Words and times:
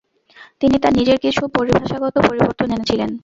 তিনি 0.61 0.75
তাঁর 0.79 0.97
নিজের 0.99 1.17
কিছু 1.19 1.41
পরিভাষাগত 1.55 2.15
পরিবর্তন 2.27 2.67
এনে 2.69 2.85
ছিলেন। 2.89 3.09